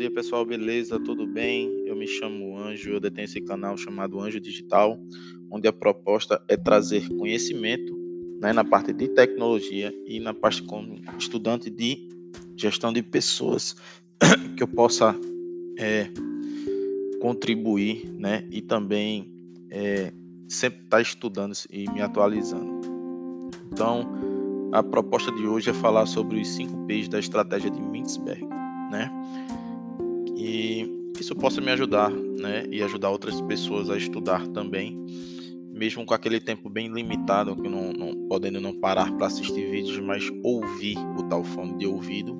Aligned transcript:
dia 0.00 0.10
pessoal, 0.10 0.46
beleza? 0.46 0.98
Tudo 0.98 1.26
bem? 1.26 1.86
Eu 1.86 1.94
me 1.94 2.06
chamo 2.06 2.56
Anjo, 2.56 2.88
eu 2.88 3.00
detenho 3.00 3.26
esse 3.26 3.38
canal 3.42 3.76
chamado 3.76 4.18
Anjo 4.18 4.40
Digital, 4.40 4.98
onde 5.50 5.68
a 5.68 5.72
proposta 5.74 6.42
é 6.48 6.56
trazer 6.56 7.06
conhecimento 7.18 7.94
né, 8.40 8.50
na 8.50 8.64
parte 8.64 8.94
de 8.94 9.08
tecnologia 9.08 9.92
e 10.06 10.18
na 10.18 10.32
parte 10.32 10.62
como 10.62 10.98
estudante 11.18 11.68
de 11.68 12.08
gestão 12.56 12.94
de 12.94 13.02
pessoas, 13.02 13.76
que 14.56 14.62
eu 14.62 14.68
possa 14.68 15.14
é, 15.78 16.08
contribuir 17.20 18.10
né, 18.18 18.48
e 18.50 18.62
também 18.62 19.30
é, 19.70 20.14
sempre 20.48 20.82
estar 20.82 21.02
estudando 21.02 21.52
e 21.70 21.90
me 21.90 22.00
atualizando. 22.00 22.80
Então, 23.70 24.08
a 24.72 24.82
proposta 24.82 25.30
de 25.30 25.46
hoje 25.46 25.68
é 25.68 25.74
falar 25.74 26.06
sobre 26.06 26.40
os 26.40 26.48
cinco 26.48 26.86
P's 26.86 27.06
da 27.06 27.18
estratégia 27.18 27.70
de 27.70 27.82
Mintzberg, 27.82 28.46
né? 28.90 29.10
E 30.40 31.12
isso 31.20 31.36
possa 31.36 31.60
me 31.60 31.70
ajudar, 31.70 32.10
né? 32.10 32.64
E 32.70 32.82
ajudar 32.82 33.10
outras 33.10 33.38
pessoas 33.42 33.90
a 33.90 33.96
estudar 33.96 34.46
também, 34.48 34.98
mesmo 35.70 36.06
com 36.06 36.14
aquele 36.14 36.40
tempo 36.40 36.70
bem 36.70 36.88
limitado, 36.88 37.54
que 37.54 37.68
não, 37.68 37.92
não 37.92 38.26
podendo 38.26 38.58
não 38.58 38.72
parar 38.72 39.12
para 39.12 39.26
assistir 39.26 39.70
vídeos, 39.70 39.98
mas 39.98 40.32
ouvir, 40.42 40.96
o 40.98 41.44
fone 41.44 41.76
de 41.76 41.86
ouvido 41.86 42.38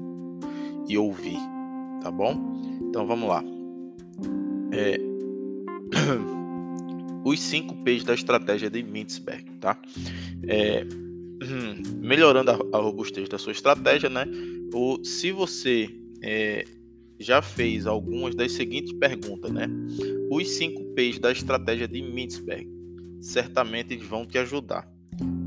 e 0.89 0.97
ouvir, 0.97 1.39
tá 2.03 2.11
bom? 2.11 2.35
Então 2.81 3.07
vamos 3.07 3.29
lá. 3.29 3.45
É... 4.73 4.99
Os 7.23 7.39
cinco 7.39 7.77
P's 7.85 8.03
da 8.03 8.15
estratégia 8.15 8.71
de 8.71 8.83
Mintzberg, 8.83 9.45
tá? 9.61 9.79
É... 10.49 10.87
Melhorando 12.01 12.51
a, 12.51 12.79
a 12.79 12.81
robustez 12.81 13.29
da 13.29 13.37
sua 13.37 13.53
estratégia, 13.53 14.09
né? 14.09 14.25
Ou 14.73 15.05
se 15.05 15.33
você 15.33 15.91
é, 16.23 16.65
já 17.21 17.43
fez 17.43 17.87
algumas 17.87 18.35
das 18.35 18.53
seguintes 18.53 18.93
perguntas, 18.95 19.53
né? 19.53 19.69
Os 20.31 20.49
cinco 20.49 20.83
P's 20.95 21.19
da 21.19 21.31
estratégia 21.31 21.87
de 21.87 22.01
Mintzberg 22.01 22.67
certamente 23.21 23.97
vão 23.99 24.27
te 24.27 24.39
ajudar. 24.39 24.91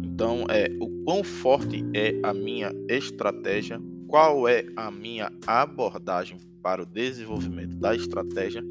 Então, 0.03 0.45
é 0.49 0.69
o 0.79 0.87
quão 1.03 1.23
forte 1.23 1.83
é 1.93 2.19
a 2.21 2.33
minha 2.33 2.71
estratégia, 2.87 3.81
qual 4.07 4.47
é 4.47 4.63
a 4.75 4.91
minha 4.91 5.31
abordagem 5.47 6.37
para 6.61 6.83
o 6.83 6.85
desenvolvimento 6.85 7.75
da 7.77 7.95
estratégia 7.95 8.63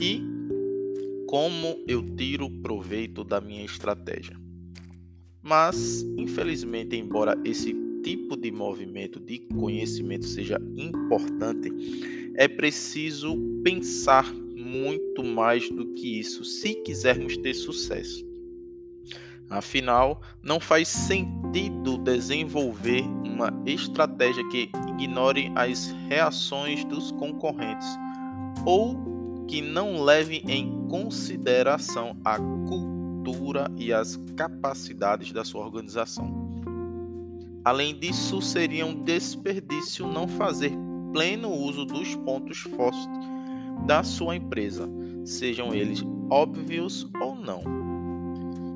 e 0.00 0.22
como 1.28 1.78
eu 1.86 2.02
tiro 2.16 2.50
proveito 2.62 3.22
da 3.22 3.38
minha 3.38 3.64
estratégia. 3.64 4.34
Mas, 5.42 6.02
infelizmente, 6.16 6.96
embora 6.96 7.38
esse 7.44 7.74
tipo 8.08 8.38
de 8.38 8.50
movimento 8.50 9.20
de 9.20 9.38
conhecimento 9.60 10.24
seja 10.24 10.58
importante, 10.78 11.70
é 12.36 12.48
preciso 12.48 13.36
pensar 13.62 14.32
muito 14.32 15.22
mais 15.22 15.68
do 15.68 15.92
que 15.92 16.18
isso 16.18 16.42
se 16.42 16.74
quisermos 16.76 17.36
ter 17.36 17.52
sucesso. 17.52 18.26
Afinal, 19.50 20.22
não 20.42 20.58
faz 20.58 20.88
sentido 20.88 21.98
desenvolver 21.98 23.02
uma 23.02 23.52
estratégia 23.66 24.42
que 24.48 24.70
ignore 24.94 25.52
as 25.54 25.94
reações 26.08 26.86
dos 26.86 27.12
concorrentes 27.12 27.88
ou 28.64 28.96
que 29.46 29.60
não 29.60 30.02
leve 30.02 30.42
em 30.48 30.86
consideração 30.88 32.16
a 32.24 32.38
cultura 32.38 33.70
e 33.76 33.92
as 33.92 34.16
capacidades 34.34 35.30
da 35.30 35.44
sua 35.44 35.66
organização. 35.66 36.47
Além 37.68 37.94
disso, 37.94 38.40
seria 38.40 38.86
um 38.86 38.94
desperdício 39.04 40.08
não 40.08 40.26
fazer 40.26 40.72
pleno 41.12 41.52
uso 41.52 41.84
dos 41.84 42.14
pontos 42.14 42.60
fortes 42.60 43.06
da 43.86 44.02
sua 44.02 44.36
empresa, 44.36 44.88
sejam 45.22 45.74
eles 45.74 46.02
óbvios 46.30 47.06
ou 47.20 47.34
não. 47.34 47.62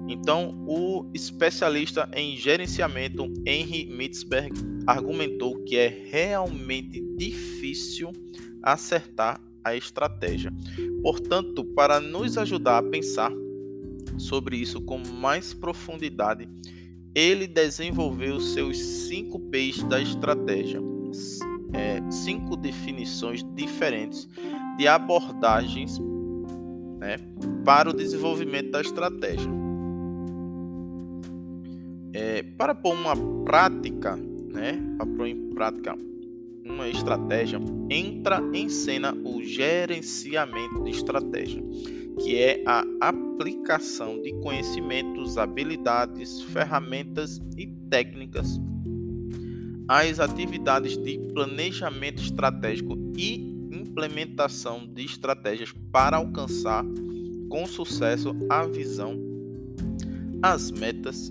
Então, 0.07 0.63
o 0.69 1.07
especialista 1.15 2.07
em 2.13 2.37
gerenciamento 2.37 3.33
Henry 3.47 3.87
Mitzberg 3.87 4.53
argumentou 4.87 5.65
que 5.65 5.79
é 5.79 5.89
realmente 6.11 7.01
difícil 7.17 8.13
acertar 8.63 9.41
a 9.65 9.75
estratégia. 9.75 10.53
Portanto, 11.03 11.65
para 11.65 11.99
nos 11.99 12.37
ajudar 12.37 12.77
a 12.77 12.91
pensar 12.91 13.33
sobre 14.19 14.59
isso 14.59 14.83
com 14.83 14.99
mais 14.99 15.55
profundidade, 15.55 16.47
ele 17.15 17.47
desenvolveu 17.47 18.41
seus 18.41 18.79
cinco 18.79 19.39
P's 19.39 19.83
da 19.85 20.01
estratégia 20.01 20.81
é, 21.73 22.03
cinco 22.11 22.57
definições 22.57 23.45
diferentes 23.55 24.29
de 24.77 24.87
abordagens 24.87 25.99
né, 26.99 27.17
para 27.65 27.91
o 27.91 27.93
desenvolvimento 27.93 28.71
da 28.71 28.81
estratégia. 28.81 29.51
É, 32.15 32.43
para 32.43 32.75
pôr 32.75 32.93
uma 32.93 33.15
prática, 33.45 34.17
né, 34.17 34.79
para 34.99 35.07
pôr 35.07 35.27
em 35.27 35.51
prática 35.51 35.97
uma 36.65 36.89
estratégia, 36.89 37.59
entra 37.91 38.43
em 38.53 38.69
cena 38.69 39.15
o 39.25 39.43
gerenciamento 39.43 40.85
de 40.85 40.91
estratégia, 40.91 41.63
que 42.19 42.37
é 42.37 42.63
a 42.67 42.85
aplicação 43.01 44.21
de 44.21 44.33
conhecimentos, 44.41 45.39
habilidades, 45.39 46.43
ferramentas 46.43 47.41
e 47.57 47.67
técnicas 47.89 48.61
as 49.89 50.21
atividades 50.21 50.97
de 50.97 51.19
planejamento 51.35 52.23
estratégico 52.23 52.97
e 53.17 53.53
implementação 53.71 54.87
de 54.87 55.05
estratégias 55.05 55.75
para 55.91 56.17
alcançar 56.17 56.85
com 57.51 57.67
sucesso 57.67 58.35
a 58.49 58.67
visão, 58.67 59.19
as 60.43 60.71
metas 60.71 61.31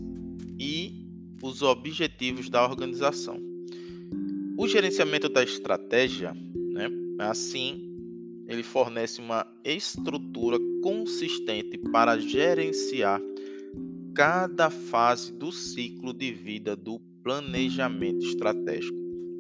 e 0.60 1.08
os 1.42 1.64
objetivos 1.64 2.50
da 2.50 2.64
organização. 2.64 3.40
O 4.58 4.68
gerenciamento 4.68 5.28
da 5.28 5.44
estratégia, 5.44 6.34
né, 6.56 6.88
assim, 7.18 7.91
ele 8.54 8.64
fornece 8.64 9.22
uma 9.22 9.46
estrutura 9.64 10.58
consistente 10.82 11.78
para 11.92 12.18
gerenciar 12.20 13.22
cada 14.14 14.70
fase 14.70 15.32
do 15.34 15.52
ciclo 15.52 16.14
de 16.14 16.32
vida 16.32 16.76
do 16.76 17.00
planejamento 17.24 18.26
estratégico, 18.26 18.98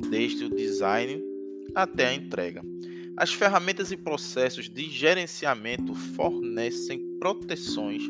desde 0.10 0.46
o 0.46 0.50
design 0.50 1.22
até 1.76 2.08
a 2.08 2.14
entrega. 2.14 2.62
As 3.18 3.34
ferramentas 3.34 3.92
e 3.92 3.98
processos 3.98 4.70
de 4.70 4.90
gerenciamento 4.90 5.94
fornecem 5.94 7.20
proteções 7.20 8.04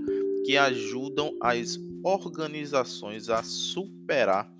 que 0.46 0.58
ajudam 0.58 1.36
as 1.42 1.80
organizações 2.04 3.30
a 3.30 3.44
superar 3.44 4.52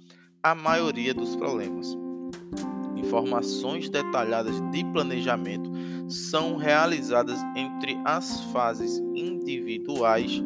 a 0.44 0.56
maioria 0.56 1.14
dos 1.14 1.36
problemas. 1.36 1.96
Informações 2.98 3.90
detalhadas 3.90 4.60
de 4.72 4.84
planejamento 4.86 5.72
são 6.12 6.58
realizadas 6.58 7.40
entre 7.56 7.98
as 8.06 8.42
fases 8.52 8.98
individuais, 9.16 10.42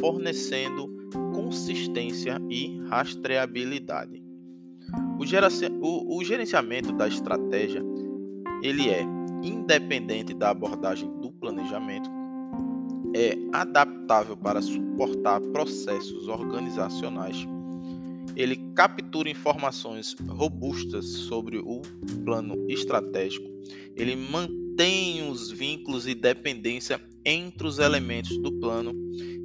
fornecendo 0.00 0.92
consistência 1.32 2.40
e 2.50 2.80
rastreabilidade. 2.88 4.22
O, 5.18 6.24
gerenciamento 6.24 6.92
da 6.92 7.08
estratégia 7.08 7.82
ele 8.62 8.88
é 8.88 9.02
independente 9.42 10.34
da 10.34 10.50
abordagem 10.50 11.10
do 11.20 11.30
planejamento, 11.32 12.10
é 13.14 13.36
adaptável 13.52 14.36
para 14.36 14.60
suportar 14.60 15.40
processos 15.40 16.28
organizacionais, 16.28 17.46
ele 18.34 18.56
captura 18.74 19.30
informações 19.30 20.16
robustas 20.26 21.06
sobre 21.06 21.58
o 21.58 21.82
plano 22.24 22.66
estratégico, 22.68 23.48
ele 23.94 24.16
mantém 24.16 24.63
os 25.30 25.52
vínculos 25.52 26.06
e 26.06 26.14
dependência 26.14 27.00
entre 27.24 27.66
os 27.66 27.78
elementos 27.78 28.36
do 28.38 28.52
plano, 28.52 28.92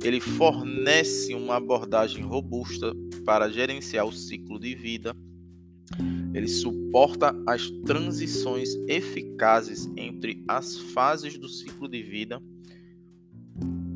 ele 0.03 0.19
fornece 0.19 1.35
uma 1.35 1.57
abordagem 1.57 2.23
robusta 2.23 2.95
para 3.25 3.49
gerenciar 3.49 4.07
o 4.07 4.11
ciclo 4.11 4.59
de 4.59 4.73
vida, 4.73 5.15
ele 6.33 6.47
suporta 6.47 7.35
as 7.47 7.69
transições 7.85 8.75
eficazes 8.87 9.87
entre 9.95 10.43
as 10.47 10.77
fases 10.77 11.37
do 11.37 11.47
ciclo 11.47 11.87
de 11.87 12.01
vida, 12.01 12.41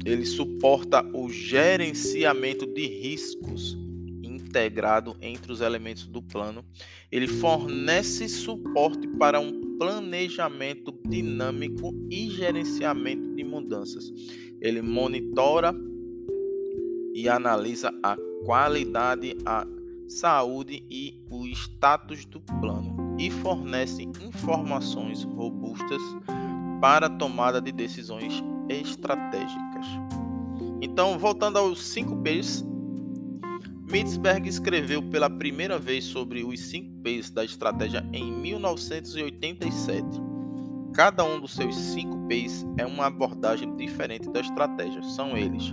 ele 0.05 0.25
suporta 0.25 1.03
o 1.15 1.29
gerenciamento 1.29 2.67
de 2.67 2.85
riscos 2.85 3.77
integrado 4.21 5.17
entre 5.21 5.51
os 5.51 5.61
elementos 5.61 6.05
do 6.07 6.21
plano, 6.21 6.63
ele 7.11 7.27
fornece 7.27 8.29
suporte 8.29 9.07
para 9.07 9.39
um 9.39 9.62
planejamento 9.77 10.93
dinâmico 11.07 11.93
e 12.09 12.29
gerenciamento 12.29 13.35
de 13.35 13.43
mudanças. 13.43 14.11
Ele 14.61 14.81
monitora 14.81 15.73
e 17.13 17.29
analisa 17.29 17.93
a 18.01 18.17
qualidade, 18.45 19.35
a 19.45 19.65
saúde 20.07 20.83
e 20.89 21.23
o 21.29 21.45
status 21.47 22.25
do 22.25 22.39
plano 22.59 23.15
e 23.19 23.29
fornece 23.29 24.03
informações 24.03 25.23
robustas 25.23 26.01
para 26.81 27.09
tomada 27.09 27.61
de 27.61 27.71
decisões 27.71 28.43
estratégicas. 28.69 29.85
Então, 30.81 31.17
voltando 31.17 31.57
aos 31.57 31.81
5 31.81 32.17
P's, 32.17 32.65
Mitzberg 33.93 34.49
escreveu 34.49 35.03
pela 35.03 35.29
primeira 35.29 35.77
vez 35.77 36.03
sobre 36.05 36.43
os 36.43 36.59
5 36.61 37.03
P's 37.03 37.29
da 37.29 37.45
estratégia 37.45 38.03
em 38.11 38.31
1987. 38.31 40.03
Cada 40.95 41.23
um 41.23 41.39
dos 41.39 41.53
seus 41.53 41.75
5 41.75 42.27
P's 42.27 42.65
é 42.79 42.87
uma 42.87 43.05
abordagem 43.05 43.75
diferente 43.75 44.27
da 44.31 44.39
estratégia. 44.39 45.03
São 45.03 45.37
eles: 45.37 45.71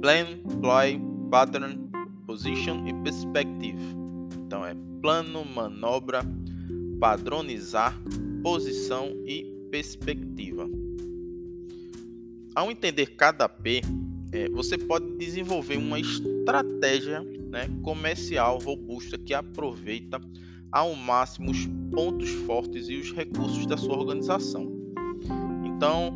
Plan, 0.00 0.38
Ploy, 0.60 1.00
Pattern, 1.28 1.90
Position 2.24 2.86
e 2.86 2.94
Perspective. 3.02 3.82
Então 4.46 4.64
é 4.64 4.76
plano, 5.02 5.44
manobra, 5.44 6.24
padronizar, 7.00 8.00
posição 8.44 9.08
e 9.26 9.42
perspectiva. 9.72 10.70
Ao 12.54 12.70
entender 12.70 13.06
cada 13.16 13.48
P, 13.48 13.80
é, 14.32 14.48
você 14.50 14.76
pode 14.76 15.16
desenvolver 15.16 15.76
uma 15.76 15.98
estratégia 15.98 17.20
né, 17.20 17.68
comercial 17.82 18.58
robusta 18.58 19.16
que 19.16 19.32
aproveita 19.32 20.20
ao 20.70 20.94
máximo 20.94 21.50
os 21.50 21.66
pontos 21.90 22.30
fortes 22.30 22.88
e 22.88 22.96
os 22.96 23.12
recursos 23.12 23.66
da 23.66 23.76
sua 23.76 23.96
organização. 23.96 24.70
Então, 25.64 26.12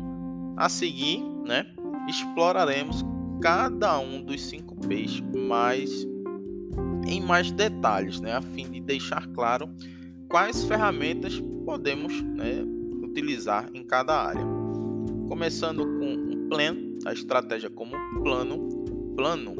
a 0.57 0.69
seguir, 0.69 1.23
né, 1.45 1.65
exploraremos 2.07 3.03
cada 3.41 3.99
um 3.99 4.21
dos 4.21 4.41
cinco 4.41 4.75
P's 4.87 5.21
mais 5.35 6.07
em 7.05 7.19
mais 7.19 7.51
detalhes, 7.51 8.21
né, 8.21 8.33
a 8.33 8.41
fim 8.41 8.69
de 8.69 8.79
deixar 8.79 9.27
claro 9.29 9.69
quais 10.29 10.63
ferramentas 10.63 11.39
podemos 11.65 12.21
né, 12.21 12.63
utilizar 13.03 13.69
em 13.73 13.83
cada 13.83 14.15
área. 14.15 14.45
Começando 15.27 15.83
com 15.83 16.13
um 16.13 16.47
plano, 16.47 16.92
a 17.05 17.13
estratégia 17.13 17.69
como 17.69 17.91
plano. 18.21 18.69
Plano. 19.15 19.55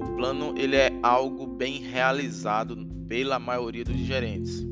O 0.00 0.16
plano 0.16 0.54
ele 0.56 0.76
é 0.76 0.90
algo 1.02 1.46
bem 1.46 1.78
realizado 1.78 2.76
pela 3.08 3.38
maioria 3.38 3.84
dos 3.84 3.96
gerentes, 3.96 4.64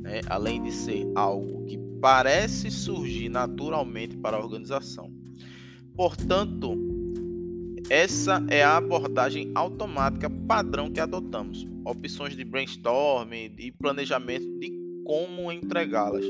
né? 0.00 0.20
além 0.28 0.62
de 0.62 0.72
ser 0.72 1.06
algo 1.14 1.64
que 1.66 1.78
parece 2.00 2.70
surgir 2.70 3.28
naturalmente 3.28 4.16
para 4.16 4.36
a 4.36 4.40
organização. 4.40 5.12
Portanto, 5.94 6.78
essa 7.90 8.44
é 8.48 8.62
a 8.62 8.76
abordagem 8.76 9.50
automática 9.54 10.30
padrão 10.30 10.90
que 10.90 11.00
adotamos. 11.00 11.66
Opções 11.84 12.36
de 12.36 12.44
brainstorming 12.44 13.54
e 13.58 13.72
planejamento 13.72 14.46
de 14.58 14.72
como 15.04 15.50
entregá-las. 15.52 16.24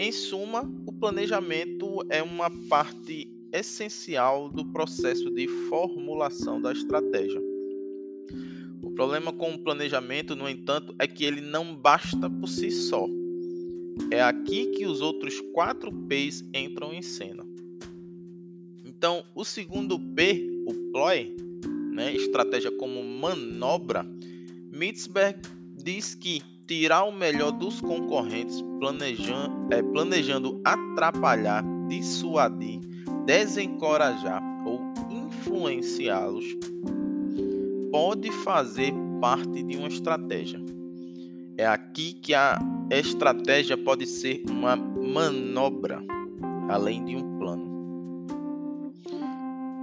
Em 0.00 0.12
suma, 0.12 0.62
o 0.86 0.92
planejamento 0.92 2.06
é 2.08 2.22
uma 2.22 2.48
parte 2.68 3.28
essencial 3.52 4.48
do 4.48 4.64
processo 4.66 5.28
de 5.28 5.48
formulação 5.68 6.62
da 6.62 6.70
estratégia. 6.70 7.42
O 8.80 8.92
problema 8.92 9.32
com 9.32 9.52
o 9.52 9.58
planejamento, 9.58 10.36
no 10.36 10.48
entanto, 10.48 10.94
é 11.00 11.08
que 11.08 11.24
ele 11.24 11.40
não 11.40 11.74
basta 11.74 12.30
por 12.30 12.48
si 12.48 12.70
só. 12.70 13.08
É 14.12 14.22
aqui 14.22 14.66
que 14.66 14.86
os 14.86 15.00
outros 15.00 15.40
quatro 15.52 15.90
P's 16.06 16.44
entram 16.54 16.94
em 16.94 17.02
cena. 17.02 17.44
Então, 18.84 19.24
o 19.34 19.44
segundo 19.44 19.98
P, 19.98 20.62
o 20.64 20.92
ploy, 20.92 21.34
né, 21.92 22.14
estratégia 22.14 22.70
como 22.70 23.02
manobra, 23.02 24.06
Mitzberg 24.70 25.40
diz 25.76 26.14
que 26.14 26.40
tirar 26.68 27.04
o 27.04 27.12
melhor 27.12 27.50
dos 27.50 27.80
concorrentes, 27.80 28.62
planejando, 28.78 29.72
é, 29.72 29.82
planejando 29.82 30.60
atrapalhar, 30.62 31.64
dissuadir, 31.88 32.80
desencorajar 33.24 34.42
ou 34.66 34.78
influenciá-los, 35.10 36.44
pode 37.90 38.30
fazer 38.30 38.92
parte 39.18 39.62
de 39.62 39.78
uma 39.78 39.88
estratégia. 39.88 40.60
É 41.56 41.66
aqui 41.66 42.12
que 42.12 42.34
a 42.34 42.60
estratégia 42.90 43.76
pode 43.76 44.06
ser 44.06 44.44
uma 44.48 44.76
manobra, 44.76 46.04
além 46.68 47.02
de 47.02 47.16
um 47.16 47.38
plano. 47.38 47.66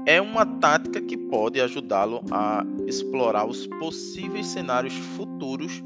É 0.05 0.21
uma 0.21 0.45
tática 0.45 1.01
que 1.01 1.17
pode 1.17 1.59
ajudá-lo 1.59 2.21
a 2.29 2.63
explorar 2.85 3.47
os 3.47 3.65
possíveis 3.65 4.45
cenários 4.45 4.93
futuros 4.93 5.83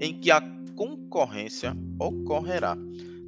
em 0.00 0.14
que 0.14 0.30
a 0.30 0.40
concorrência 0.74 1.76
ocorrerá, 1.98 2.76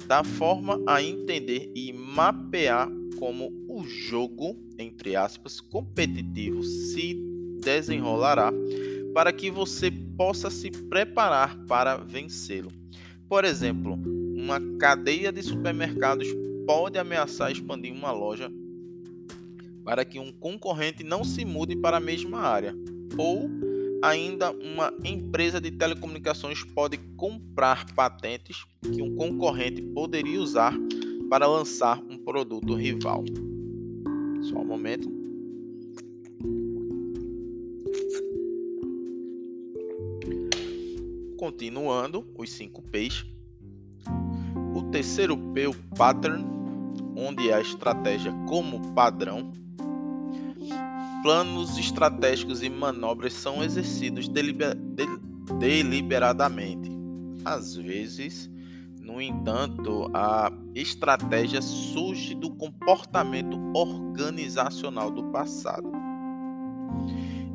da 0.07 0.23
forma 0.23 0.81
a 0.87 1.01
entender 1.01 1.71
e 1.75 1.93
mapear 1.93 2.89
como 3.17 3.51
o 3.67 3.83
jogo, 3.83 4.57
entre 4.77 5.15
aspas, 5.15 5.59
competitivo 5.59 6.63
se 6.63 7.15
desenrolará 7.61 8.51
para 9.13 9.31
que 9.31 9.51
você 9.51 9.91
possa 10.17 10.49
se 10.49 10.71
preparar 10.71 11.57
para 11.65 11.97
vencê-lo. 11.97 12.71
Por 13.27 13.45
exemplo, 13.45 13.99
uma 14.35 14.59
cadeia 14.77 15.31
de 15.31 15.43
supermercados 15.43 16.27
pode 16.65 16.97
ameaçar 16.97 17.51
expandir 17.51 17.93
uma 17.93 18.11
loja 18.11 18.51
para 19.83 20.05
que 20.05 20.19
um 20.19 20.31
concorrente 20.31 21.03
não 21.03 21.23
se 21.23 21.43
mude 21.43 21.75
para 21.75 21.97
a 21.97 22.01
mesma 22.01 22.39
área, 22.39 22.75
ou 23.17 23.49
ainda 24.01 24.51
uma 24.51 24.91
empresa 25.03 25.61
de 25.61 25.71
telecomunicações 25.71 26.63
pode 26.63 26.97
comprar 27.15 27.85
patentes 27.93 28.65
que 28.81 29.01
um 29.01 29.15
concorrente 29.15 29.81
poderia 29.81 30.41
usar 30.41 30.73
para 31.29 31.47
lançar 31.47 31.99
um 32.09 32.17
produto 32.17 32.73
rival. 32.73 33.23
Só 34.41 34.57
um 34.57 34.65
momento. 34.65 35.09
Continuando 41.37 42.25
os 42.37 42.51
cinco 42.51 42.81
P's. 42.81 43.25
O 44.75 44.83
terceiro 44.91 45.37
P, 45.53 45.67
o 45.67 45.73
pattern, 45.95 46.43
onde 47.15 47.49
é 47.49 47.53
a 47.53 47.61
estratégia 47.61 48.31
como 48.47 48.93
padrão, 48.93 49.51
planos 51.21 51.77
estratégicos 51.77 52.63
e 52.63 52.69
manobras 52.69 53.33
são 53.33 53.63
exercidos 53.63 54.27
deliber 54.27 54.75
deliberadamente. 55.59 56.89
Às 57.43 57.75
vezes, 57.75 58.49
no 59.01 59.21
entanto, 59.21 60.09
a 60.13 60.51
estratégia 60.73 61.61
surge 61.61 62.35
do 62.35 62.51
comportamento 62.51 63.57
organizacional 63.75 65.11
do 65.11 65.23
passado. 65.31 65.91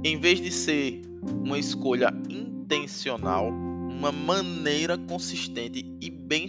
Em 0.04 0.18
vez 0.18 0.40
de 0.40 0.50
ser 0.50 1.02
uma 1.44 1.58
escolha 1.58 2.12
intencional, 2.28 3.48
uma 3.48 4.12
maneira 4.12 4.98
consistente 4.98 5.84
e 6.00 6.10
bem 6.10 6.48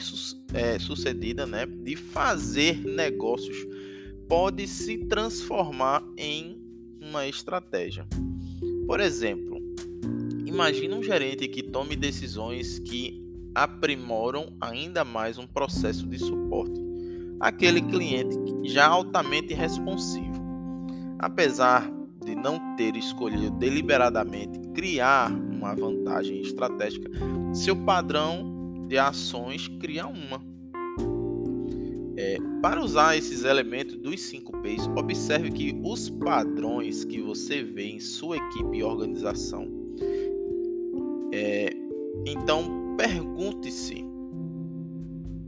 é, 0.53 0.77
sucedida 0.79 1.45
né, 1.45 1.65
de 1.65 1.95
fazer 1.95 2.83
negócios 2.83 3.65
pode 4.27 4.67
se 4.67 4.97
transformar 5.05 6.03
em 6.17 6.56
uma 7.01 7.27
estratégia. 7.27 8.05
Por 8.85 8.99
exemplo, 8.99 9.57
imagine 10.45 10.93
um 10.93 11.03
gerente 11.03 11.47
que 11.47 11.63
tome 11.63 11.95
decisões 11.95 12.79
que 12.79 13.23
aprimoram 13.53 14.55
ainda 14.61 15.03
mais 15.03 15.37
um 15.37 15.47
processo 15.47 16.05
de 16.07 16.19
suporte 16.19 16.87
aquele 17.39 17.81
cliente 17.81 18.37
já 18.63 18.87
altamente 18.87 19.53
responsivo. 19.53 20.37
Apesar 21.19 21.89
de 22.23 22.35
não 22.35 22.75
ter 22.75 22.95
escolhido 22.95 23.51
deliberadamente 23.51 24.59
criar 24.73 25.31
uma 25.31 25.73
vantagem 25.75 26.41
estratégica, 26.41 27.09
seu 27.53 27.75
padrão 27.75 28.85
de 28.87 28.97
ações 28.97 29.67
cria 29.79 30.07
uma. 30.07 30.41
É, 32.19 32.37
para 32.63 32.83
usar 32.83 33.15
esses 33.15 33.43
elementos 33.43 33.95
dos 33.95 34.19
5 34.21 34.51
P's, 34.63 34.87
observe 34.97 35.51
que 35.51 35.79
os 35.83 36.09
padrões 36.09 37.05
que 37.05 37.21
você 37.21 37.61
vê 37.61 37.89
em 37.89 37.99
sua 37.99 38.37
equipe 38.37 38.77
e 38.77 38.83
organização. 38.83 39.67
É, 41.31 41.69
então, 42.25 42.95
pergunte-se: 42.97 44.03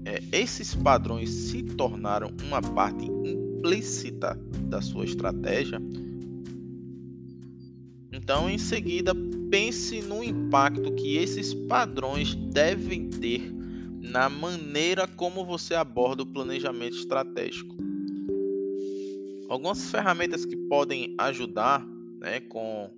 é, 0.05 0.21
esses 0.31 0.75
padrões 0.75 1.31
se 1.31 1.63
tornaram 1.63 2.31
uma 2.45 2.61
parte 2.61 3.03
implícita 3.03 4.39
da 4.65 4.79
sua 4.79 5.05
estratégia? 5.05 5.81
Então, 8.11 8.47
em 8.47 8.59
seguida, 8.59 9.15
pense 9.49 10.03
no 10.03 10.23
impacto 10.23 10.91
que 10.93 11.17
esses 11.17 11.51
padrões 11.51 12.35
devem 12.35 13.09
ter 13.09 13.58
na 14.09 14.29
maneira 14.29 15.07
como 15.07 15.45
você 15.45 15.75
aborda 15.75 16.23
o 16.23 16.25
planejamento 16.25 16.95
estratégico. 16.95 17.75
Algumas 19.47 19.89
ferramentas 19.89 20.45
que 20.45 20.55
podem 20.55 21.15
ajudar 21.17 21.85
né, 22.19 22.39
com 22.41 22.89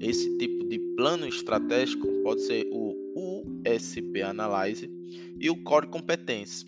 esse 0.00 0.36
tipo 0.38 0.64
de 0.68 0.78
plano 0.96 1.26
estratégico 1.26 2.06
pode 2.22 2.42
ser 2.42 2.68
o 2.70 2.94
USP 3.14 4.22
Analyze, 4.22 4.90
e 5.38 5.50
o 5.50 5.56
Core 5.62 5.88
Competence. 5.88 6.66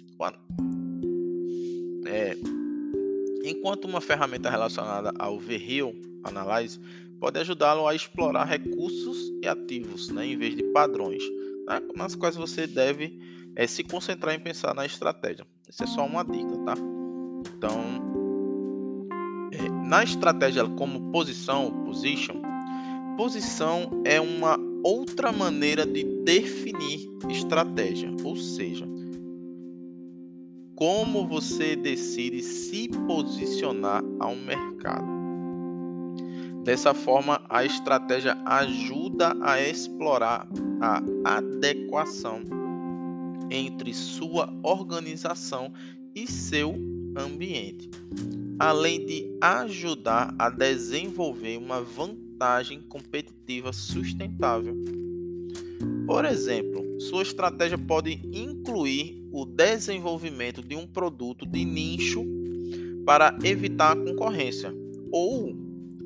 É, 2.06 2.36
enquanto 3.44 3.86
uma 3.86 4.00
ferramenta 4.00 4.50
relacionada 4.50 5.12
ao 5.18 5.38
VRIO 5.38 5.94
Analyze 6.22 6.78
pode 7.18 7.38
ajudá-lo 7.40 7.86
a 7.86 7.94
explorar 7.94 8.44
recursos 8.44 9.32
e 9.42 9.48
ativos, 9.48 10.10
né, 10.10 10.26
em 10.26 10.36
vez 10.36 10.54
de 10.54 10.62
padrões, 10.64 11.22
né, 11.66 11.80
nas 11.96 12.14
quais 12.14 12.36
você 12.36 12.66
deve 12.66 13.18
é, 13.56 13.66
se 13.66 13.84
concentrar 13.84 14.34
em 14.34 14.40
pensar 14.40 14.74
na 14.74 14.84
estratégia. 14.84 15.46
Isso 15.68 15.82
é 15.84 15.86
só 15.86 16.04
uma 16.04 16.24
dica, 16.24 16.56
tá? 16.64 16.74
Então, 17.56 17.80
é, 19.52 19.68
na 19.86 20.02
estratégia 20.02 20.66
como 20.66 21.12
posição, 21.12 21.84
position, 21.84 22.42
posição 23.16 24.02
é 24.04 24.20
uma 24.20 24.58
outra 24.82 25.32
maneira 25.32 25.86
de 25.86 26.04
definir 26.24 27.08
estratégia, 27.30 28.10
ou 28.24 28.36
seja, 28.36 28.86
como 30.74 31.26
você 31.26 31.76
decide 31.76 32.42
se 32.42 32.88
posicionar 33.06 34.02
ao 34.18 34.34
mercado. 34.34 35.14
Dessa 36.64 36.94
forma, 36.94 37.40
a 37.48 37.64
estratégia 37.64 38.36
ajuda 38.46 39.36
a 39.42 39.60
explorar 39.60 40.48
a 40.80 41.36
adequação 41.36 42.42
entre 43.54 43.94
sua 43.94 44.52
organização 44.62 45.72
e 46.14 46.26
seu 46.26 46.74
ambiente, 47.16 47.88
além 48.58 49.06
de 49.06 49.38
ajudar 49.40 50.34
a 50.38 50.50
desenvolver 50.50 51.56
uma 51.56 51.80
vantagem 51.80 52.80
competitiva 52.82 53.72
sustentável. 53.72 54.76
Por 56.06 56.24
exemplo, 56.24 57.00
sua 57.00 57.22
estratégia 57.22 57.78
pode 57.78 58.20
incluir 58.32 59.26
o 59.32 59.44
desenvolvimento 59.44 60.62
de 60.62 60.76
um 60.76 60.86
produto 60.86 61.46
de 61.46 61.64
nicho 61.64 62.24
para 63.06 63.36
evitar 63.42 63.92
a 63.92 63.96
concorrência 63.96 64.72
ou 65.10 65.56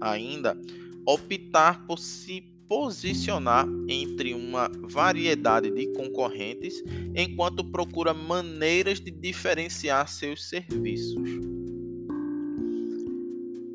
ainda 0.00 0.60
optar 1.04 1.86
por 1.86 1.98
se 1.98 2.44
posicionar 2.68 3.66
entre 3.88 4.34
uma 4.34 4.70
variedade 4.82 5.70
de 5.70 5.86
concorrentes 5.94 6.84
enquanto 7.14 7.64
procura 7.64 8.12
maneiras 8.12 9.00
de 9.00 9.10
diferenciar 9.10 10.06
seus 10.08 10.44
serviços. 10.44 11.30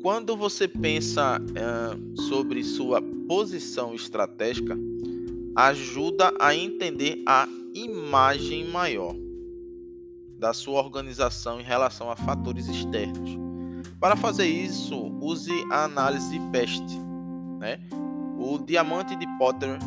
Quando 0.00 0.36
você 0.36 0.68
pensa 0.68 1.40
uh, 1.40 2.22
sobre 2.22 2.62
sua 2.62 3.02
posição 3.26 3.94
estratégica, 3.94 4.76
ajuda 5.56 6.32
a 6.38 6.54
entender 6.54 7.22
a 7.26 7.48
imagem 7.74 8.66
maior 8.66 9.16
da 10.38 10.52
sua 10.52 10.82
organização 10.82 11.60
em 11.60 11.64
relação 11.64 12.10
a 12.10 12.16
fatores 12.16 12.68
externos. 12.68 13.30
Para 13.98 14.14
fazer 14.14 14.46
isso, 14.46 14.94
use 15.22 15.50
a 15.70 15.84
análise 15.84 16.38
PEST, 16.52 16.84
né? 17.58 17.80
O 18.38 18.58
diamante 18.58 19.16
de 19.16 19.26
Potter 19.38 19.78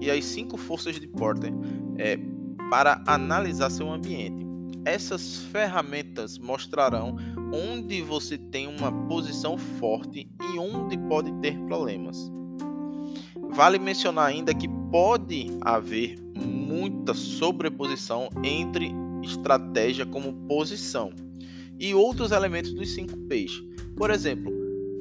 e 0.00 0.10
as 0.10 0.24
cinco 0.24 0.56
forças 0.56 0.98
de 0.98 1.06
Porter 1.06 1.52
é, 1.96 2.18
para 2.70 3.02
analisar 3.06 3.70
seu 3.70 3.90
ambiente. 3.90 4.46
Essas 4.84 5.38
ferramentas 5.52 6.38
mostrarão 6.38 7.16
onde 7.52 8.00
você 8.00 8.38
tem 8.38 8.66
uma 8.66 8.90
posição 9.06 9.58
forte 9.58 10.28
e 10.42 10.58
onde 10.58 10.96
pode 10.96 11.32
ter 11.40 11.58
problemas. 11.66 12.30
Vale 13.50 13.78
mencionar 13.78 14.28
ainda 14.28 14.54
que 14.54 14.68
pode 14.90 15.50
haver 15.60 16.18
muita 16.34 17.12
sobreposição 17.12 18.30
entre 18.42 18.92
estratégia 19.22 20.06
como 20.06 20.32
posição 20.46 21.12
e 21.78 21.94
outros 21.94 22.30
elementos 22.30 22.72
dos 22.72 22.94
5 22.94 23.16
P's. 23.28 23.62
Por 23.96 24.10
exemplo, 24.10 24.52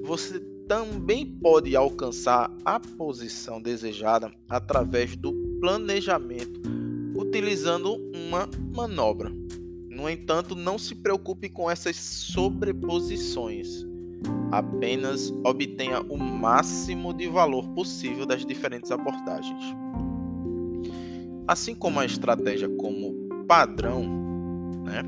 você 0.04 0.40
também 0.70 1.26
pode 1.26 1.76
alcançar 1.76 2.48
a 2.64 2.80
posição 2.80 3.60
desejada 3.60 4.32
através 4.48 5.16
do 5.16 5.34
planejamento 5.60 6.62
utilizando 7.18 7.96
uma 8.14 8.48
manobra. 8.76 9.32
No 9.90 10.08
entanto, 10.08 10.56
não 10.56 10.78
se 10.78 10.94
preocupe 10.94 11.50
com 11.50 11.70
essas 11.72 11.96
sobreposições. 11.96 13.84
Apenas 14.52 15.34
obtenha 15.44 16.02
o 16.02 16.18
máximo 16.18 17.16
de 17.16 17.28
valor 17.28 17.68
possível 17.70 18.28
das 18.28 18.46
diferentes 18.46 18.92
abordagens. 18.92 19.76
Assim 21.48 21.74
como 21.74 22.00
a 22.00 22.06
estratégia 22.06 22.70
como 22.70 23.16
padrão, 23.48 24.04
né? 24.86 25.02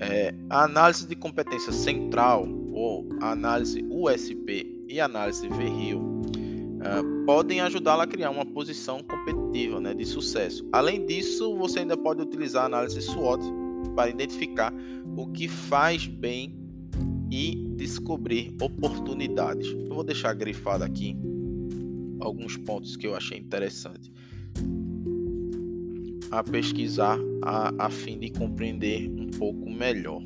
É, 0.00 0.34
a 0.48 0.64
análise 0.64 1.06
de 1.06 1.14
competência 1.14 1.70
central 1.70 2.48
ou 2.72 3.08
análise 3.20 3.84
USP 3.90 4.84
e 4.88 5.00
análise 5.00 5.48
VRIO 5.48 6.00
uh, 6.00 7.24
podem 7.26 7.60
ajudá-la 7.60 8.04
a 8.04 8.06
criar 8.06 8.30
uma 8.30 8.44
posição 8.44 9.02
competitiva 9.02 9.80
né, 9.80 9.94
de 9.94 10.04
sucesso. 10.04 10.66
Além 10.72 11.06
disso, 11.06 11.56
você 11.56 11.80
ainda 11.80 11.96
pode 11.96 12.22
utilizar 12.22 12.64
a 12.64 12.66
análise 12.66 13.00
SWOT 13.02 13.42
para 13.94 14.10
identificar 14.10 14.72
o 15.16 15.26
que 15.28 15.48
faz 15.48 16.06
bem 16.06 16.58
e 17.30 17.54
descobrir 17.76 18.54
oportunidades. 18.60 19.68
Eu 19.68 19.94
vou 19.94 20.04
deixar 20.04 20.34
grifado 20.34 20.84
aqui 20.84 21.16
alguns 22.20 22.56
pontos 22.56 22.96
que 22.96 23.06
eu 23.06 23.14
achei 23.14 23.38
interessante 23.38 24.12
a 26.30 26.44
pesquisar 26.44 27.18
a, 27.42 27.86
a 27.86 27.90
fim 27.90 28.18
de 28.18 28.30
compreender 28.30 29.10
um 29.10 29.30
pouco 29.30 29.68
melhor. 29.68 30.22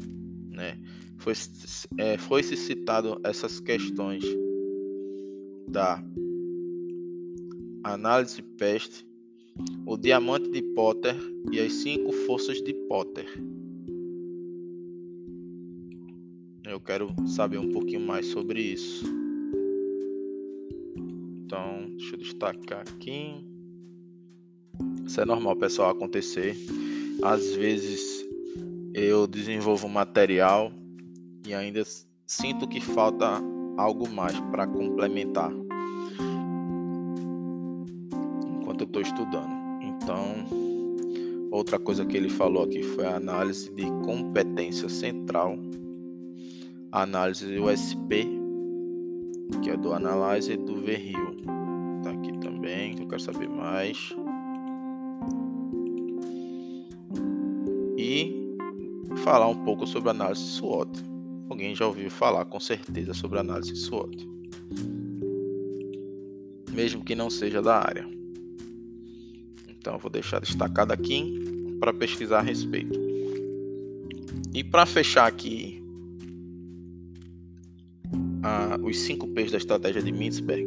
Né? 0.51 0.79
Foi, 1.25 1.33
é, 1.97 2.19
foi 2.19 2.43
se 2.43 2.55
citado 2.55 3.19
essas 3.25 3.59
questões 3.59 4.23
da 5.67 6.05
análise 7.83 8.43
peste, 8.43 9.07
o 9.87 9.97
diamante 9.97 10.51
de 10.51 10.61
Potter 10.75 11.17
e 11.51 11.59
as 11.61 11.73
cinco 11.73 12.13
forças 12.13 12.61
de 12.63 12.75
Potter. 12.75 13.27
Eu 16.67 16.79
quero 16.79 17.09
saber 17.27 17.57
um 17.57 17.73
pouquinho 17.73 18.01
mais 18.01 18.27
sobre 18.27 18.61
isso. 18.61 19.07
Então, 21.47 21.89
deixa 21.97 22.17
eu 22.17 22.19
destacar 22.19 22.81
aqui. 22.83 23.43
Isso 25.07 25.23
é 25.23 25.25
normal, 25.25 25.57
pessoal, 25.57 25.89
acontecer. 25.89 26.55
Às 27.23 27.55
vezes 27.55 28.23
eu 28.93 29.27
desenvolvo 29.27 29.89
material 29.89 30.71
e 31.47 31.55
ainda 31.55 31.83
sinto 32.27 32.67
que 32.67 32.81
falta 32.81 33.41
algo 33.77 34.09
mais 34.09 34.39
para 34.51 34.67
complementar 34.67 35.53
enquanto 38.61 38.83
eu 38.83 38.87
estou 38.87 39.03
estudando. 39.03 39.53
Então, 39.83 40.47
outra 41.51 41.79
coisa 41.79 42.05
que 42.05 42.17
ele 42.17 42.29
falou 42.29 42.65
aqui 42.65 42.83
foi 42.83 43.07
a 43.07 43.17
análise 43.17 43.71
de 43.75 43.85
competência 44.05 44.89
central, 44.89 45.59
a 46.91 47.03
análise 47.03 47.59
USP, 47.59 48.29
que 49.63 49.71
é 49.71 49.77
do 49.77 49.93
Analyzer 49.93 50.59
do 50.59 50.81
VRIO. 50.81 51.37
Tá 52.03 52.11
aqui 52.11 52.39
também, 52.39 52.97
eu 52.99 53.07
quero 53.07 53.21
saber 53.21 53.49
mais. 53.49 54.15
falar 59.25 59.49
um 59.49 59.65
pouco 59.65 59.87
sobre 59.87 60.11
análise 60.11 60.43
SWOT. 60.43 61.14
Alguém 61.55 61.73
já 61.73 61.87
ouviu 61.87 62.11
falar 62.11 62.45
com 62.47 62.59
certeza 62.59 63.15
sobre 63.15 63.39
análise 63.39 63.77
SWOT, 63.77 64.29
mesmo 66.73 67.05
que 67.05 67.15
não 67.15 67.31
seja 67.31 67.63
da 67.63 67.77
área. 67.77 68.05
Então, 69.69 69.97
vou 69.97 70.11
deixar 70.11 70.41
destacado 70.41 70.93
aqui 70.93 71.77
para 71.79 71.95
pesquisar 71.95 72.41
a 72.41 72.43
respeito. 72.43 72.99
E 74.53 74.65
para 74.65 74.85
fechar 74.85 75.29
aqui 75.29 75.81
os 78.83 78.99
5 78.99 79.29
P's 79.29 79.53
da 79.53 79.59
estratégia 79.59 80.03
de 80.03 80.11
Mintzberg, 80.11 80.67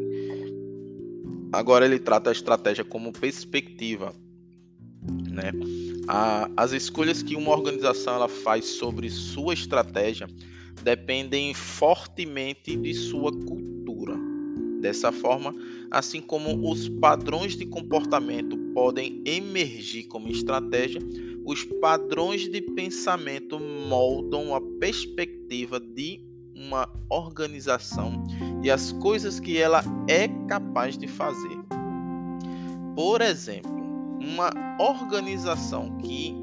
agora 1.52 1.86
ele 1.86 2.00
trata 2.00 2.30
a 2.30 2.32
estratégia 2.32 2.86
como 2.86 3.12
perspectiva, 3.12 4.16
né? 5.30 5.52
A, 6.08 6.50
as 6.56 6.72
escolhas 6.72 7.22
que 7.22 7.36
uma 7.36 7.52
organização 7.52 8.16
ela 8.16 8.30
faz 8.30 8.64
sobre 8.64 9.10
sua 9.10 9.54
estratégia 9.54 10.30
dependem 10.84 11.54
fortemente 11.54 12.76
de 12.76 12.94
sua 12.94 13.32
cultura. 13.32 14.16
Dessa 14.82 15.12
forma, 15.12 15.56
assim 15.90 16.22
como 16.22 16.70
os 16.70 16.88
padrões 16.88 17.58
de 17.58 17.66
comportamento 17.66 18.58
podem 18.74 19.22
emergir 19.26 20.04
como 20.04 20.30
estratégia, 20.30 21.02
os 21.46 21.64
padrões 21.64 22.48
de 22.48 22.62
pensamento 22.62 23.60
moldam 23.60 24.54
a 24.54 24.62
perspectiva 24.80 25.80
de 25.80 26.22
uma 26.56 26.90
organização 27.10 28.24
e 28.64 28.70
as 28.70 28.92
coisas 28.94 29.40
que 29.40 29.58
ela 29.58 29.84
é 30.08 30.28
capaz 30.48 30.98
de 30.98 31.08
fazer. 31.08 31.58
Por 32.96 33.22
exemplo, 33.22 33.78
uma 34.20 34.52
organização 34.80 35.98
que 36.00 36.36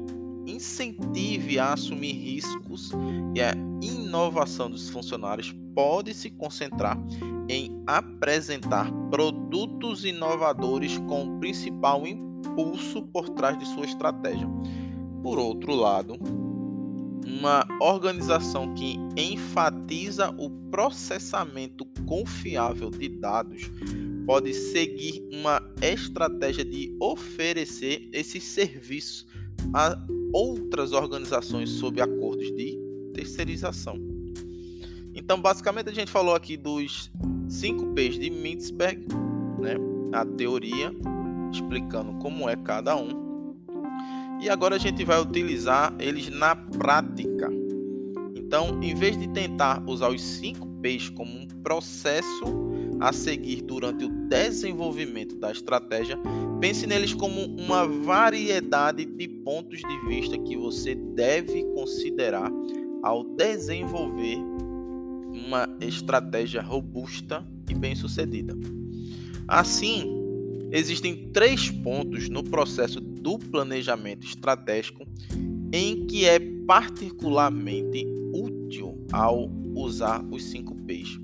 incentive 0.47 1.59
a 1.59 1.73
assumir 1.73 2.13
riscos 2.13 2.91
e 3.33 3.41
a 3.41 3.53
inovação 3.81 4.69
dos 4.69 4.89
funcionários 4.89 5.53
pode 5.73 6.13
se 6.13 6.29
concentrar 6.29 6.97
em 7.49 7.83
apresentar 7.85 8.91
produtos 9.09 10.05
inovadores 10.05 10.97
com 10.99 11.27
o 11.27 11.39
principal 11.39 12.05
impulso 12.07 13.03
por 13.03 13.29
trás 13.29 13.57
de 13.59 13.65
sua 13.65 13.85
estratégia. 13.85 14.47
Por 15.21 15.37
outro 15.37 15.73
lado, 15.73 16.17
uma 17.25 17.65
organização 17.81 18.73
que 18.75 18.97
enfatiza 19.17 20.29
o 20.37 20.49
processamento 20.71 21.85
confiável 22.05 22.89
de 22.89 23.09
dados 23.09 23.69
pode 24.25 24.53
seguir 24.53 25.27
uma 25.31 25.61
estratégia 25.81 26.65
de 26.65 26.95
oferecer 26.99 28.09
esses 28.11 28.43
serviços 28.43 29.25
a 29.73 29.95
outras 30.35 30.91
organizações 30.91 31.69
sob 31.69 32.01
acordos 32.01 32.53
de 32.53 32.77
terceirização. 33.13 33.97
Então, 35.13 35.39
basicamente, 35.39 35.89
a 35.89 35.93
gente 35.93 36.11
falou 36.11 36.35
aqui 36.35 36.57
dos 36.57 37.09
cinco 37.47 37.93
P's 37.93 38.19
de 38.19 38.29
Mintzberg, 38.29 39.07
né? 39.59 39.77
a 40.11 40.25
teoria, 40.25 40.93
explicando 41.53 42.15
como 42.19 42.49
é 42.49 42.55
cada 42.57 42.97
um. 42.97 43.55
E 44.41 44.49
agora 44.49 44.75
a 44.75 44.77
gente 44.77 45.05
vai 45.05 45.21
utilizar 45.21 45.95
eles 45.99 46.29
na 46.29 46.53
prática. 46.53 47.49
Então, 48.35 48.83
em 48.83 48.93
vez 48.93 49.17
de 49.17 49.29
tentar 49.29 49.81
usar 49.87 50.09
os 50.09 50.21
cinco 50.21 50.67
P's 50.81 51.07
como 51.07 51.31
um 51.31 51.47
processo 51.63 52.43
a 52.99 53.13
seguir 53.13 53.61
durante 53.61 54.03
o 54.03 54.09
desenvolvimento 54.09 55.37
da 55.37 55.53
estratégia, 55.53 56.19
pense 56.59 56.87
neles 56.87 57.13
como 57.13 57.41
uma 57.41 57.87
variedade 57.87 59.05
de 59.05 59.27
pontos 59.27 59.79
de 59.79 60.07
vista 60.07 60.37
que 60.37 60.55
você 60.55 60.95
deve 60.95 61.63
considerar 61.73 62.51
ao 63.03 63.23
desenvolver 63.23 64.37
uma 65.33 65.67
estratégia 65.81 66.61
robusta 66.61 67.45
e 67.69 67.73
bem-sucedida. 67.73 68.55
Assim, 69.47 70.03
existem 70.71 71.29
três 71.31 71.69
pontos 71.69 72.29
no 72.29 72.43
processo 72.43 72.99
do 72.99 73.37
planejamento 73.37 74.25
estratégico 74.25 75.05
em 75.71 76.07
que 76.07 76.25
é 76.25 76.39
particularmente 76.65 78.05
útil 78.33 79.05
ao 79.11 79.49
usar 79.75 80.25
os 80.31 80.43
5 80.45 80.73
P's. 80.87 81.19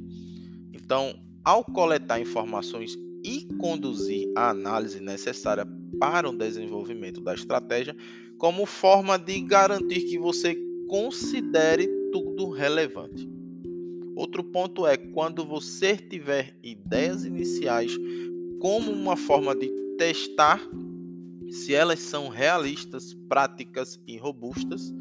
Então, 0.74 1.16
ao 1.44 1.64
coletar 1.64 2.20
informações 2.20 2.96
e 3.24 3.46
conduzir 3.58 4.32
a 4.36 4.50
análise 4.50 5.00
necessária 5.00 5.66
para 6.00 6.30
o 6.30 6.38
desenvolvimento 6.38 7.22
da 7.22 7.34
estratégia, 7.34 7.96
como 8.38 8.66
forma 8.66 9.18
de 9.18 9.40
garantir 9.42 10.02
que 10.02 10.18
você 10.18 10.56
considere 10.88 11.88
tudo 12.12 12.50
relevante. 12.50 13.30
Outro 14.16 14.44
ponto 14.44 14.86
é 14.86 14.98
quando 14.98 15.46
você 15.46 15.96
tiver 15.96 16.56
ideias 16.62 17.24
iniciais 17.24 17.98
como 18.60 18.92
uma 18.92 19.16
forma 19.16 19.56
de 19.56 19.70
testar 19.98 20.62
se 21.50 21.74
elas 21.74 22.00
são 22.00 22.30
realistas, 22.30 23.14
práticas 23.28 24.00
e 24.08 24.18
robustas. 24.18 24.94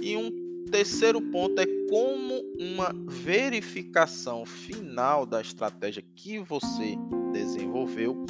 E 0.00 0.16
um 0.16 0.47
terceiro 0.70 1.20
ponto 1.20 1.60
é 1.60 1.66
como 1.88 2.42
uma 2.58 2.94
verificação 3.06 4.44
final 4.44 5.24
da 5.24 5.40
estratégia 5.40 6.02
que 6.14 6.38
você 6.38 6.96
desenvolveu 7.32 8.24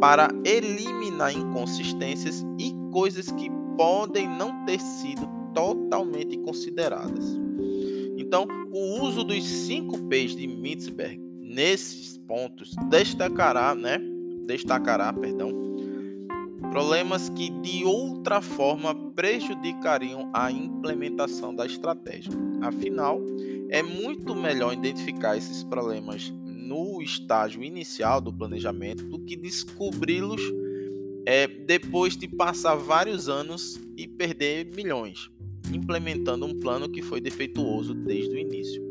para 0.00 0.28
eliminar 0.44 1.32
inconsistências 1.32 2.44
e 2.58 2.74
coisas 2.90 3.30
que 3.32 3.50
podem 3.76 4.28
não 4.28 4.64
ter 4.64 4.80
sido 4.80 5.28
totalmente 5.54 6.38
consideradas. 6.38 7.38
Então, 8.16 8.46
o 8.72 9.02
uso 9.02 9.24
dos 9.24 9.44
5 9.44 10.08
P's 10.08 10.36
de 10.36 10.46
Mitzberg 10.46 11.18
nesses 11.40 12.16
pontos 12.18 12.70
destacará, 12.88 13.74
né? 13.74 14.00
Destacará, 14.46 15.12
perdão, 15.12 15.50
problemas 16.70 17.28
que 17.28 17.50
de 17.50 17.84
outra 17.84 18.40
forma 18.40 18.94
prejudicariam 19.12 20.30
a 20.32 20.50
implementação 20.52 21.54
da 21.54 21.66
estratégia. 21.66 22.32
Afinal, 22.62 23.20
é 23.68 23.82
muito 23.82 24.34
melhor 24.34 24.72
identificar 24.72 25.36
esses 25.36 25.64
problemas 25.64 26.32
no 26.44 27.02
estágio 27.02 27.62
inicial 27.62 28.20
do 28.20 28.32
planejamento 28.32 29.04
do 29.04 29.18
que 29.18 29.36
descobri-los 29.36 30.40
é, 31.26 31.46
depois 31.46 32.16
de 32.16 32.28
passar 32.28 32.76
vários 32.76 33.28
anos 33.28 33.80
e 33.96 34.06
perder 34.06 34.66
milhões, 34.74 35.28
implementando 35.72 36.46
um 36.46 36.58
plano 36.60 36.88
que 36.88 37.02
foi 37.02 37.20
defeituoso 37.20 37.94
desde 37.94 38.34
o 38.34 38.38
início. 38.38 38.82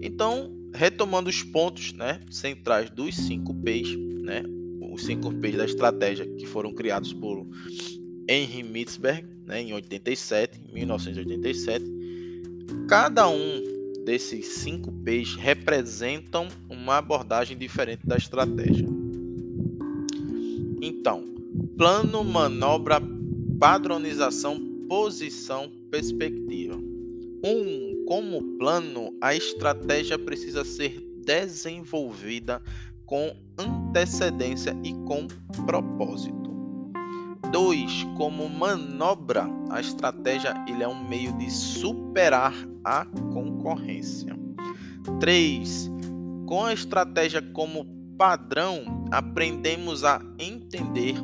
Então, 0.00 0.54
retomando 0.74 1.30
os 1.30 1.42
pontos 1.42 1.92
né, 1.94 2.20
centrais 2.30 2.90
dos 2.90 3.16
5 3.16 3.54
P's, 3.54 3.96
né, 4.22 4.42
cinco 5.02 5.32
P's 5.34 5.56
da 5.56 5.64
estratégia 5.64 6.26
que 6.26 6.46
foram 6.46 6.72
criados 6.72 7.12
por 7.12 7.46
Henry 8.28 8.62
Mitzberg 8.62 9.26
né, 9.46 9.62
em 9.62 9.72
87, 9.72 10.60
1987. 10.72 11.84
Cada 12.88 13.28
um 13.28 13.62
desses 14.04 14.46
cinco 14.46 14.92
P's 15.04 15.34
representam 15.34 16.48
uma 16.68 16.98
abordagem 16.98 17.56
diferente 17.56 18.06
da 18.06 18.16
estratégia. 18.16 18.86
Então, 20.80 21.24
plano, 21.76 22.24
manobra, 22.24 23.00
padronização, 23.58 24.58
posição, 24.88 25.70
perspectiva. 25.90 26.76
Um, 27.44 28.04
como 28.06 28.56
plano, 28.58 29.14
a 29.20 29.34
estratégia 29.34 30.18
precisa 30.18 30.64
ser 30.64 31.00
desenvolvida 31.24 32.62
com 33.10 33.34
antecedência 33.58 34.74
e 34.84 34.94
com 34.94 35.26
propósito. 35.66 36.48
2. 37.50 38.04
Como 38.16 38.48
manobra, 38.48 39.48
a 39.68 39.80
estratégia 39.80 40.54
ele 40.68 40.84
é 40.84 40.88
um 40.88 41.08
meio 41.08 41.32
de 41.32 41.50
superar 41.50 42.54
a 42.84 43.04
concorrência. 43.32 44.38
3. 45.18 45.90
Com 46.46 46.64
a 46.64 46.72
estratégia 46.72 47.42
como 47.42 47.84
padrão, 48.16 49.04
aprendemos 49.10 50.04
a 50.04 50.22
entender 50.38 51.16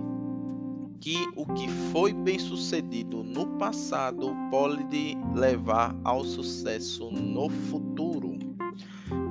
que 1.01 1.25
o 1.37 1.46
que 1.55 1.68
foi 1.92 2.12
bem 2.12 2.40
sucedido 2.40 3.22
no 3.22 3.46
passado 3.59 4.35
pode 4.51 5.16
levar 5.37 5.94
ao 6.03 6.25
sucesso 6.25 7.12
no 7.12 7.49
futuro. 7.49 8.37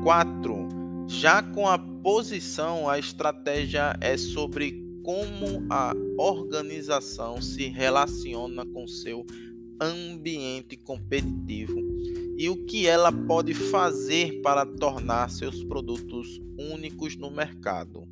4 0.04 0.65
já 1.08 1.42
com 1.42 1.68
a 1.68 1.78
posição, 1.78 2.90
a 2.90 2.98
estratégia 2.98 3.96
é 4.02 4.18
sobre 4.18 4.84
como 5.04 5.66
a 5.70 5.94
organização 6.18 7.42
se 7.42 7.68
relaciona 7.68 8.66
com 8.66 8.88
seu 8.88 9.26
ambiente 9.80 10.76
competitivo 10.78 11.80
e 12.38 12.50
o 12.50 12.66
que 12.66 12.88
ela 12.88 13.12
pode 13.12 13.54
fazer 13.54 14.42
para 14.42 14.66
tornar 14.66 15.30
seus 15.30 15.64
produtos 15.64 16.42
únicos 16.58 17.16
no 17.16 17.30
mercado. 17.30 18.08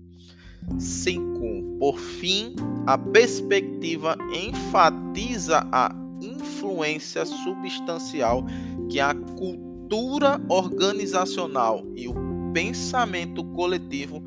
5. 0.80 1.78
Por 1.80 1.98
fim, 1.98 2.56
a 2.86 2.98
perspectiva 2.98 4.16
enfatiza 4.32 5.68
a 5.72 5.94
influência 6.22 7.26
substancial 7.26 8.46
que 8.90 9.00
a 9.00 9.14
cultura 9.14 10.40
organizacional 10.48 11.86
e 11.96 12.08
o 12.08 12.23
pensamento 12.54 13.44
coletivo 13.44 14.24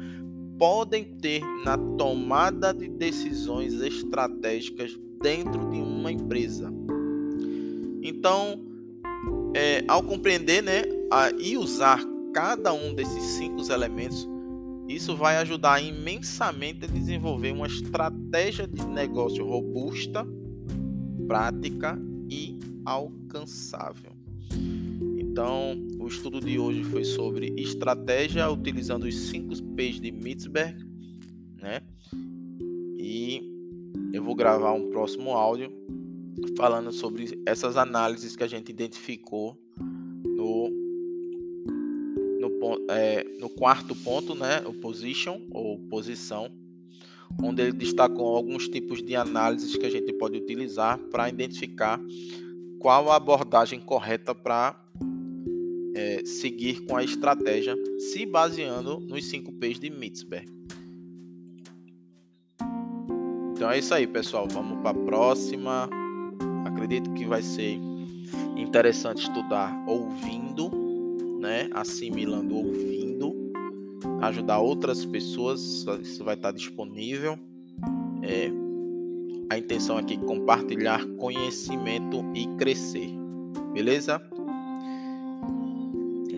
podem 0.59 1.05
ter 1.05 1.43
na 1.65 1.79
tomada 1.97 2.73
de 2.73 2.89
decisões 2.89 3.75
estratégicas 3.75 4.99
dentro 5.23 5.71
de 5.71 5.79
uma 5.79 6.11
empresa. 6.11 6.73
Então, 8.03 8.61
é, 9.55 9.85
ao 9.89 10.03
compreender 10.03 10.63
né, 10.63 10.83
a, 11.11 11.31
e 11.39 11.57
usar 11.57 12.01
cada 12.35 12.73
um 12.73 12.95
desses 12.95 13.23
cinco 13.23 13.71
elementos, 13.71 14.29
isso 14.89 15.17
vai 15.17 15.37
ajudar 15.39 15.81
imensamente 15.83 16.85
a 16.85 16.89
desenvolver 16.89 17.53
uma 17.53 17.67
estratégia 17.67 18.67
de 18.67 18.87
negócio 18.87 19.45
robusta, 19.45 20.27
prática 21.27 21.99
e 22.31 22.59
alcançável. 22.85 24.16
Então, 25.37 25.77
o 25.99 26.09
estudo 26.09 26.41
de 26.41 26.59
hoje 26.59 26.83
foi 26.85 27.05
sobre 27.05 27.53
estratégia 27.59 28.51
utilizando 28.51 29.05
os 29.05 29.15
5 29.29 29.55
P's 29.75 30.01
de 30.01 30.11
Mitzberg, 30.11 30.83
né? 31.61 31.83
E 32.99 33.43
eu 34.15 34.23
vou 34.23 34.35
gravar 34.35 34.73
um 34.73 34.89
próximo 34.89 35.33
áudio 35.33 35.71
falando 36.57 36.91
sobre 36.91 37.39
essas 37.45 37.77
análises 37.77 38.35
que 38.35 38.45
a 38.45 38.47
gente 38.47 38.71
identificou 38.71 39.59
no 40.25 40.71
no, 42.41 42.91
é, 42.91 43.23
no 43.39 43.51
quarto 43.51 43.95
ponto, 43.95 44.35
né? 44.35 44.63
O 44.67 44.73
position 44.73 45.43
ou 45.51 45.79
posição, 45.91 46.51
onde 47.43 47.61
ele 47.61 47.73
destacou 47.73 48.35
alguns 48.35 48.71
tipos 48.71 49.03
de 49.03 49.15
análises 49.15 49.77
que 49.77 49.85
a 49.85 49.91
gente 49.91 50.15
pode 50.15 50.39
utilizar 50.39 50.99
para 51.11 51.29
identificar 51.29 52.01
qual 52.79 53.11
a 53.11 53.17
abordagem 53.17 53.79
correta 53.79 54.35
para 54.35 54.86
é, 55.97 56.23
seguir 56.27 56.85
com 56.85 56.95
a 56.95 57.03
estratégia, 57.03 57.75
se 57.99 58.27
baseando 58.27 59.01
nos 59.01 59.25
5 59.31 59.51
P's 59.55 59.81
de 59.81 59.89
Mitzberg. 59.89 60.47
Então 63.53 63.71
é 63.71 63.79
isso 63.79 63.95
aí, 63.95 64.07
pessoal. 64.07 64.47
Vamos 64.47 64.83
para 64.83 64.91
a 64.91 65.05
próxima. 65.05 65.89
Acredito 66.67 67.11
que 67.15 67.25
vai 67.25 67.41
ser 67.41 67.81
interessante 68.55 69.23
estudar 69.23 69.75
ouvindo, 69.89 70.71
né? 71.41 71.71
Assimilando 71.73 72.55
ouvindo, 72.55 73.35
ajudar 74.21 74.59
outras 74.59 75.07
pessoas. 75.07 75.87
Isso 76.03 76.23
vai 76.23 76.35
estar 76.35 76.53
disponível. 76.53 77.39
É, 78.23 78.51
a 79.49 79.57
intenção 79.57 79.97
aqui 79.97 80.15
é 80.15 80.19
compartilhar 80.19 81.03
conhecimento 81.17 82.23
e 82.35 82.47
crescer. 82.59 83.11
Beleza? 83.73 84.21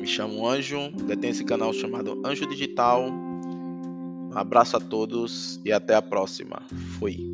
Chamo 0.09 0.49
Anjo, 0.49 0.91
detém 1.07 1.31
esse 1.31 1.45
canal 1.45 1.71
chamado 1.71 2.23
Anjo 2.25 2.49
Digital. 2.49 3.05
Um 3.11 4.31
abraço 4.35 4.79
a 4.79 4.81
todos 4.81 5.61
e 5.67 5.71
até 5.71 5.95
a 5.95 6.01
próxima. 6.01 6.63
Fui. 6.99 7.31